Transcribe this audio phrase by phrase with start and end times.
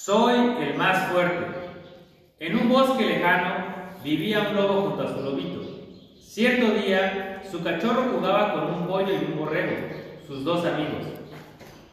[0.00, 1.44] Soy el más fuerte.
[2.38, 3.64] En un bosque lejano
[4.04, 5.60] vivía un lobo junto a su lobito.
[6.20, 9.88] Cierto día, su cachorro jugaba con un pollo y un borrego,
[10.24, 11.04] sus dos amigos.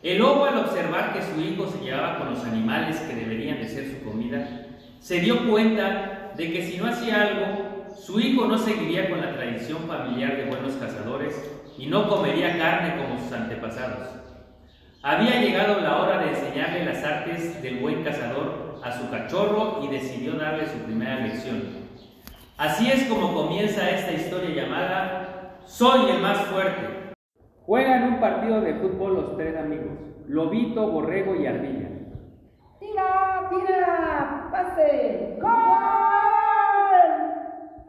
[0.04, 3.68] El lobo, al observar que su hijo se llevaba con los animales que deberían de
[3.68, 4.68] ser su comida,
[5.00, 9.34] se dio cuenta de que si no hacía algo, su hijo no seguiría con la
[9.34, 11.44] tradición familiar de buenos cazadores
[11.76, 14.26] y no comería carne como sus antepasados.
[15.08, 19.88] Había llegado la hora de enseñarle las artes del buen cazador a su cachorro y
[19.88, 21.62] decidió darle su primera lección.
[22.58, 27.14] Así es como comienza esta historia llamada Soy el más fuerte.
[27.68, 29.94] Juegan un partido de fútbol los tres amigos,
[30.28, 31.88] Lobito, Borrego y Ardilla.
[32.80, 34.50] ¡Tira, tira!
[34.52, 35.38] ¡Pase!
[35.40, 35.52] ¡Gol!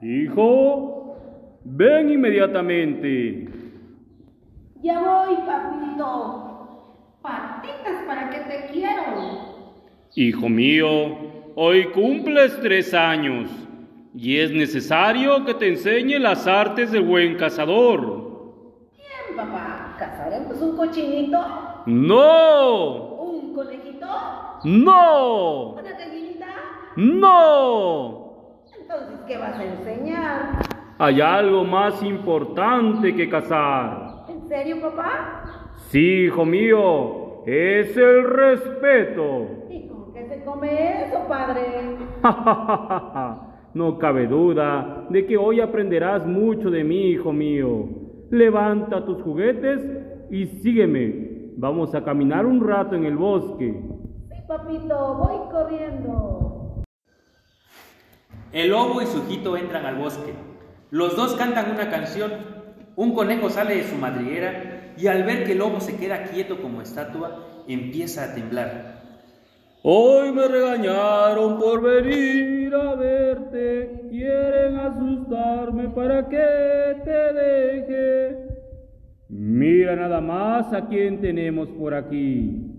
[0.02, 1.16] Hijo,
[1.64, 3.48] ven inmediatamente.
[4.82, 6.55] Ya voy, papito.
[7.26, 9.02] Patitas para que te quiero.
[10.14, 11.18] Hijo mío,
[11.56, 13.50] hoy cumples tres años
[14.14, 18.52] y es necesario que te enseñe las artes del buen cazador.
[18.92, 19.96] Bien, papá.
[19.98, 21.38] ¿Cazaremos un cochinito?
[21.86, 23.14] ¡No!
[23.16, 24.06] ¿Un conejito?
[24.62, 25.72] ¡No!
[25.72, 26.46] ¿Una gallinita?
[26.94, 28.62] ¡No!
[28.78, 30.62] Entonces, ¿qué vas a enseñar?
[30.98, 34.26] Hay algo más importante que cazar.
[34.28, 35.45] ¿En serio, papá?
[35.90, 39.46] Sí, hijo mío, es el respeto.
[39.70, 41.96] ¿Y con qué se come eso, padre?
[43.74, 47.88] no cabe duda de que hoy aprenderás mucho de mí, hijo mío.
[48.30, 49.80] Levanta tus juguetes
[50.28, 51.52] y sígueme.
[51.56, 53.80] Vamos a caminar un rato en el bosque.
[54.28, 56.82] Sí, papito, voy corriendo.
[58.52, 60.34] El lobo y su hijito entran al bosque.
[60.90, 62.32] Los dos cantan una canción.
[62.96, 66.60] Un conejo sale de su madriguera y al ver que el lobo se queda quieto
[66.60, 68.96] como estatua, empieza a temblar.
[69.82, 78.36] Hoy me regañaron por venir a verte, quieren asustarme para que te deje.
[79.28, 82.72] Mira nada más a quién tenemos por aquí.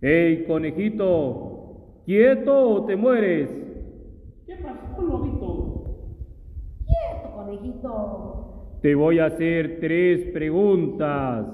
[0.00, 2.02] ¡Ey, conejito!
[2.04, 3.48] ¿Quieto o te mueres?
[4.44, 5.84] ¿Qué pasó, lobito?
[6.84, 8.51] Quieto, conejito.
[8.82, 11.46] Te voy a hacer tres preguntas.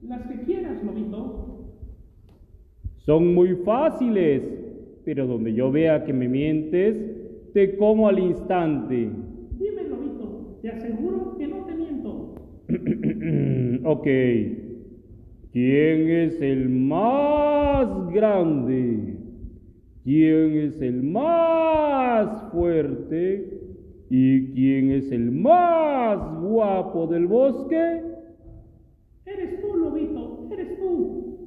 [0.00, 1.74] Las que quieras, lobito.
[2.96, 4.50] Son muy fáciles,
[5.04, 6.96] pero donde yo vea que me mientes,
[7.52, 9.10] te como al instante.
[9.58, 10.58] Dime, lobito.
[10.62, 12.34] Te aseguro que no te miento.
[13.84, 14.06] ok.
[15.52, 19.18] ¿Quién es el más grande?
[20.02, 23.57] ¿Quién es el más fuerte?
[24.10, 28.02] ¿Y quién es el más guapo del bosque?
[29.26, 30.48] Eres tú, lobito.
[30.50, 31.38] Eres tú.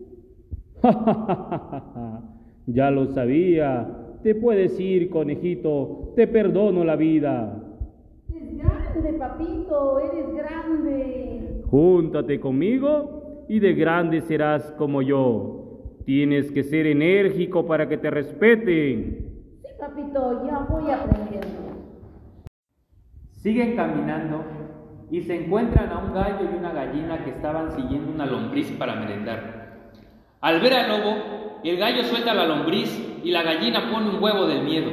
[2.67, 3.87] ya lo sabía.
[4.21, 6.13] Te puedes ir, conejito.
[6.15, 7.63] Te perdono la vida.
[8.29, 9.99] Eres grande, papito.
[9.99, 11.63] Eres grande.
[11.65, 15.57] Júntate conmigo y de grande serás como yo.
[16.05, 19.31] Tienes que ser enérgico para que te respeten.
[19.61, 21.20] Sí, papito, ya voy aprendiendo.
[23.41, 24.45] Siguen caminando
[25.09, 28.95] y se encuentran a un gallo y una gallina que estaban siguiendo una lombriz para
[28.95, 29.79] merendar.
[30.41, 34.45] Al ver al lobo, el gallo suelta la lombriz y la gallina pone un huevo
[34.45, 34.91] del miedo.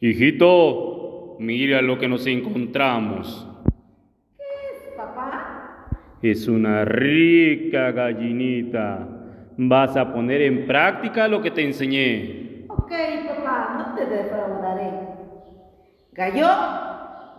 [0.00, 3.48] Hijito, mira lo que nos encontramos.
[4.36, 5.90] ¿Qué es, papá?
[6.20, 9.08] Es una rica gallinita.
[9.58, 12.66] Vas a poner en práctica lo que te enseñé.
[12.68, 12.90] Ok,
[13.28, 14.90] papá, no te defraudaré.
[16.14, 16.91] Gallo,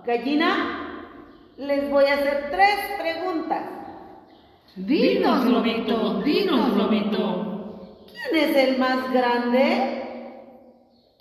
[0.05, 1.09] gallina,
[1.57, 3.63] les voy a hacer tres preguntas.
[4.75, 7.87] Dinos, lobito, dinos, lobito.
[8.07, 10.01] ¿Quién es el más grande?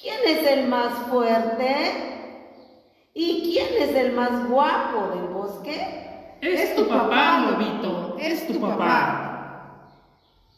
[0.00, 1.74] ¿Quién es el más fuerte?
[3.14, 6.38] ¿Y quién es el más guapo del bosque?
[6.40, 9.28] Es tu papá, lobito, es tu papá.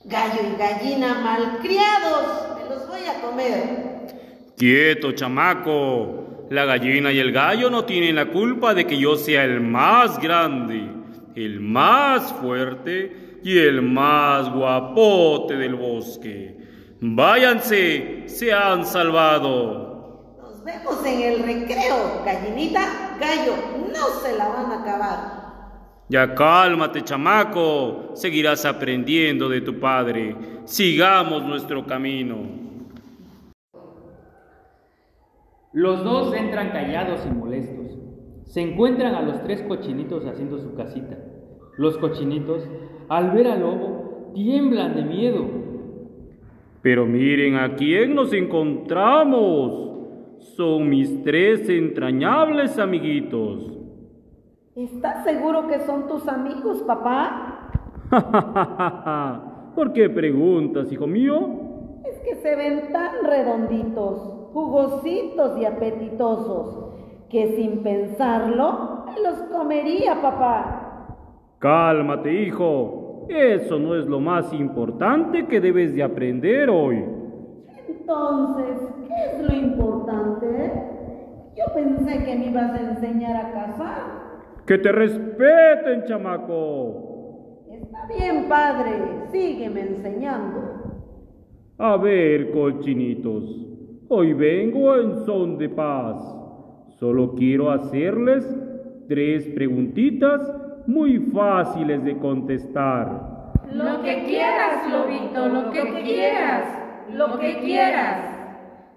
[0.04, 4.54] Gallo y gallina malcriados, me los voy a comer.
[4.56, 6.23] Quieto, chamaco.
[6.50, 10.20] La gallina y el gallo no tienen la culpa de que yo sea el más
[10.20, 10.90] grande,
[11.34, 16.56] el más fuerte y el más guapote del bosque.
[17.00, 20.36] Váyanse, se han salvado.
[20.40, 23.54] Nos vemos en el recreo, gallinita, gallo,
[23.92, 25.44] no se la van a acabar.
[26.08, 28.12] Ya cálmate, chamaco.
[28.14, 30.36] Seguirás aprendiendo de tu padre.
[30.64, 32.63] Sigamos nuestro camino.
[35.74, 37.98] Los dos entran callados y molestos.
[38.44, 41.18] Se encuentran a los tres cochinitos haciendo su casita.
[41.76, 42.66] Los cochinitos,
[43.08, 45.44] al ver al lobo, tiemblan de miedo.
[46.80, 49.90] Pero miren a quién nos encontramos.
[50.56, 53.76] Son mis tres entrañables amiguitos.
[54.76, 57.70] ¿Estás seguro que son tus amigos, papá?
[59.74, 61.64] ¿Por qué preguntas, hijo mío?
[62.04, 66.94] Es que se ven tan redonditos, jugositos y apetitosos,
[67.28, 71.08] que sin pensarlo me los comería, papá.
[71.58, 73.26] Cálmate, hijo.
[73.28, 77.04] Eso no es lo más importante que debes de aprender hoy.
[77.88, 78.78] Entonces,
[79.08, 80.72] ¿qué es lo importante?
[81.56, 84.02] Yo pensé que me ibas a enseñar a cazar.
[84.66, 87.64] Que te respeten, chamaco.
[87.70, 88.92] Está bien, padre.
[89.32, 90.60] Sígueme enseñando.
[91.78, 93.73] A ver, cochinitos.
[94.08, 96.22] Hoy vengo en son de paz.
[96.98, 98.46] Solo quiero hacerles
[99.08, 100.40] tres preguntitas
[100.86, 103.52] muy fáciles de contestar.
[103.72, 106.78] Lo que quieras, Lobito, lo que quieras,
[107.12, 108.30] lo que quieras.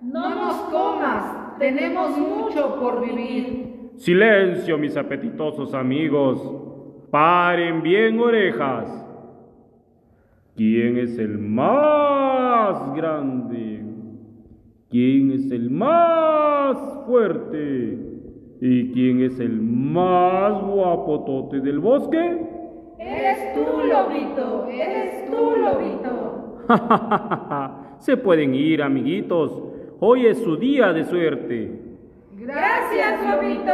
[0.01, 3.92] No nos comas, tenemos mucho por vivir.
[3.95, 6.65] Silencio, mis apetitosos amigos.
[7.10, 9.06] Paren bien orejas.
[10.56, 13.76] ¿Quién es el más grande?
[14.89, 17.98] ¿Quién es el más fuerte?
[18.62, 22.18] ¿Y quién es el más guapotote del bosque?
[22.98, 26.63] Eres tú, Lobito, eres tú, Lobito.
[28.00, 29.62] Se pueden ir, amiguitos.
[30.00, 31.81] Hoy es su día de suerte.
[32.38, 33.74] Gracias, Lobito.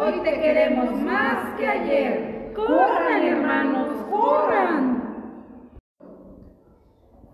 [0.00, 2.52] Hoy te queremos más que ayer.
[2.56, 5.02] Corran, hermanos, corran.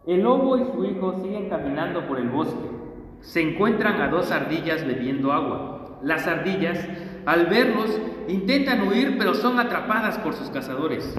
[0.08, 2.81] El lobo y su hijo siguen caminando por el bosque.
[3.22, 6.00] Se encuentran a dos ardillas bebiendo agua.
[6.02, 6.78] Las ardillas,
[7.24, 7.98] al verlos,
[8.28, 11.16] intentan huir, pero son atrapadas por sus cazadores.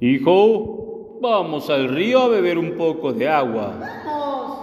[0.00, 3.74] Hijo, vamos al río a beber un poco de agua.
[3.78, 4.58] Vamos.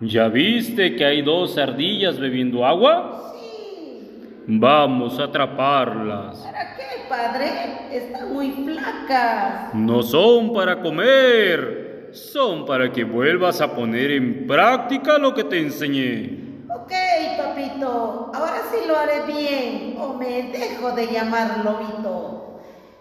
[0.00, 3.32] ¿Ya viste que hay dos ardillas bebiendo agua?
[3.34, 4.44] Sí.
[4.46, 6.38] Vamos a atraparlas.
[6.38, 7.50] ¿Para qué, padre?
[7.92, 9.74] Están muy flacas.
[9.74, 15.58] No son para comer, son para que vuelvas a poner en práctica lo que te
[15.60, 16.64] enseñé.
[16.70, 16.92] Ok,
[17.36, 18.30] papito.
[18.34, 19.96] Ahora sí lo haré bien.
[19.98, 22.60] O me dejo de llamar lobito.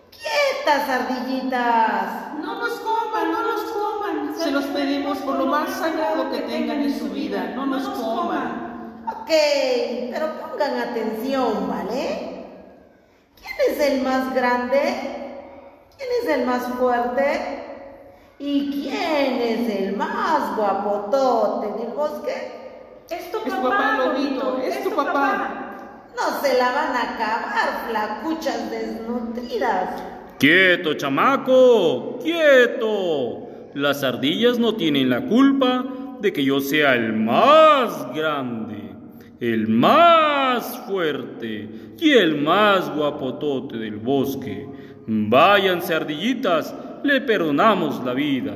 [0.10, 2.34] ¡Quietas, ardillitas!
[2.42, 4.36] No nos coman, no nos coman.
[4.38, 7.54] Se los pedimos por lo más sagrado que tengan en su vida.
[7.56, 9.04] No nos coman.
[9.08, 9.30] Ok,
[10.12, 12.46] pero pongan atención, ¿vale?
[13.36, 14.80] ¿Quién es el más grande?
[15.98, 17.67] ¿Quién es el más fuerte?
[18.40, 22.34] ¿Y quién es el más guapotote del bosque?
[23.10, 26.04] Es tu papá, Lobito, es tu papá.
[26.16, 30.04] No se la van a acabar, flacuchas desnutridas.
[30.38, 33.48] Quieto, chamaco, quieto.
[33.74, 35.86] Las ardillas no tienen la culpa
[36.20, 38.94] de que yo sea el más grande,
[39.40, 44.70] el más fuerte y el más guapotote del bosque.
[45.08, 48.54] Váyanse, ardillitas, le perdonamos la vida.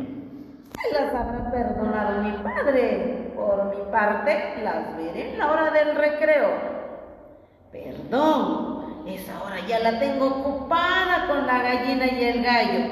[0.82, 3.32] Se las habrá perdonado mi padre.
[3.36, 6.50] Por mi parte, las veré en la hora del recreo.
[7.72, 12.86] Perdón, esa hora ya la tengo ocupada con la gallina y el gallo.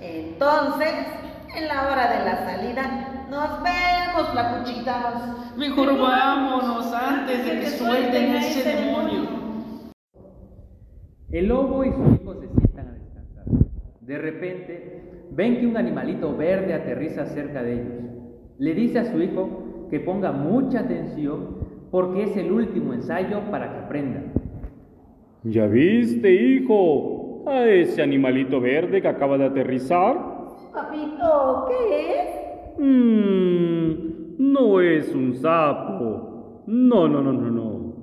[0.00, 0.94] Entonces,
[1.54, 5.56] en la hora de la salida, nos vemos, flacuchitas.
[5.56, 9.26] Mejor vámonos antes de que suelten ese demonio.
[11.30, 12.65] El lobo y su hijo se.
[14.06, 18.04] De repente, ven que un animalito verde aterriza cerca de ellos.
[18.58, 21.56] Le dice a su hijo que ponga mucha atención
[21.90, 24.22] porque es el último ensayo para que aprenda.
[25.42, 30.16] ¿Ya viste, hijo, a ese animalito verde que acaba de aterrizar?
[30.72, 32.78] Papito, ¿qué es?
[32.78, 36.62] Mmm, no es un sapo.
[36.68, 37.94] No, no, no, no, no.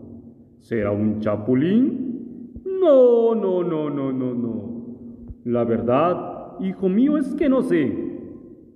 [0.59, 2.61] ¿Será un chapulín?
[2.65, 4.62] No, no, no, no, no, no.
[5.45, 7.91] La verdad, hijo mío, es que no sé.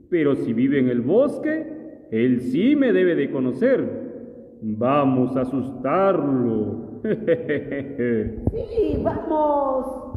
[0.09, 4.59] Pero si vive en el bosque, él sí me debe de conocer.
[4.61, 7.01] Vamos a asustarlo.
[9.03, 10.07] Vamos.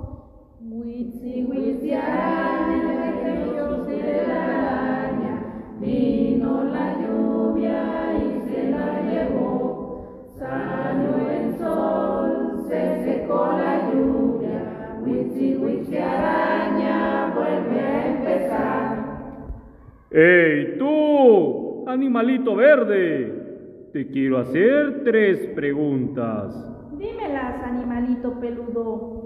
[20.11, 21.85] ¡Ey, tú!
[21.87, 23.89] Animalito verde.
[23.93, 26.55] Te quiero hacer tres preguntas.
[26.99, 29.21] Dímelas, animalito peludo.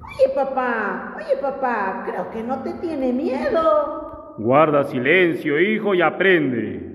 [0.00, 4.34] Oye, papá, oye, papá, creo que no te tiene miedo.
[4.38, 6.92] Guarda silencio, hijo, y aprende.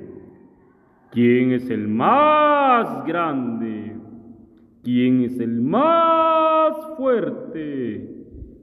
[1.11, 3.95] ¿Quién es el más grande?
[4.83, 8.18] ¿Quién es el más fuerte?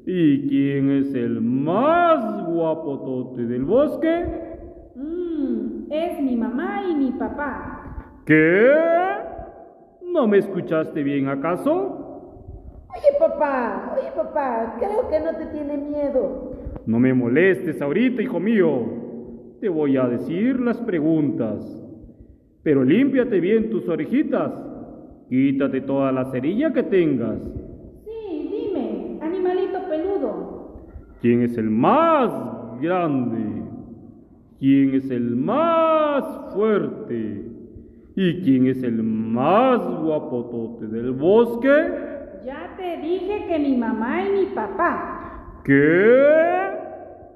[0.06, 4.24] ¿Y quién es el más guapotote del bosque?
[4.94, 8.12] Mm, es mi mamá y mi papá.
[8.24, 8.70] ¿Qué?
[10.12, 12.06] ¿No me escuchaste bien acaso?
[12.88, 16.52] Oye, papá, oye, papá, creo que no te tiene miedo.
[16.86, 18.84] No me molestes ahorita, hijo mío.
[19.60, 21.64] Te voy a decir las preguntas.
[22.62, 24.52] Pero límpiate bien tus orejitas.
[25.28, 27.38] Quítate toda la cerilla que tengas.
[28.04, 30.86] Sí, dime, animalito peludo.
[31.26, 32.30] ¿Quién es el más
[32.80, 33.64] grande?
[34.60, 37.50] ¿Quién es el más fuerte?
[38.14, 41.68] ¿Y quién es el más guapotote del bosque?
[42.44, 45.62] Ya te dije que mi mamá y mi papá.
[45.64, 46.68] ¿Qué?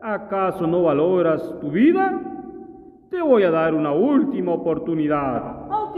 [0.01, 2.17] ¿Acaso no valoras tu vida?
[3.11, 5.69] Te voy a dar una última oportunidad.
[5.69, 5.97] Ok.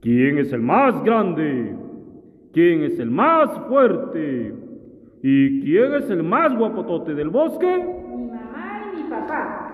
[0.00, 1.76] ¿Quién es el más grande?
[2.52, 4.67] ¿Quién es el más fuerte?
[5.22, 7.66] ¿Y quién es el más guapotote del bosque?
[7.66, 9.68] Mi mamá y mi papá.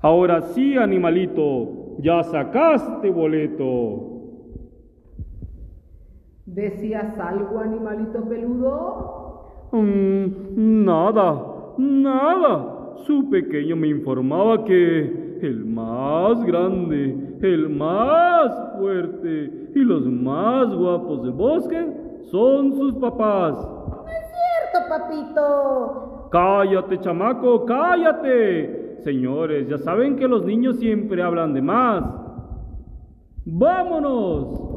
[0.00, 4.18] Ahora sí, animalito, ya sacaste boleto.
[6.46, 9.68] ¿Decías algo, animalito peludo?
[9.72, 11.42] Mm, nada,
[11.78, 12.94] nada.
[13.06, 21.22] Su pequeño me informaba que el más grande, el más fuerte y los más guapos
[21.22, 21.86] del bosque
[22.30, 23.77] son sus papás.
[24.88, 26.28] Papito.
[26.30, 28.98] Cállate, chamaco, cállate.
[29.04, 32.04] Señores, ya saben que los niños siempre hablan de más.
[33.44, 34.67] ¡Vámonos!